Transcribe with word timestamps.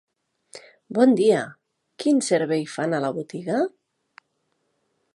Bon 0.97 1.13
dia, 1.19 1.41
quin 2.05 2.23
servei 2.31 2.67
fan 2.77 2.97
a 3.01 3.05
la 3.07 3.15
botiga? 3.21 3.63